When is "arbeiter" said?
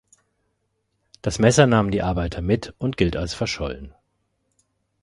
2.01-2.41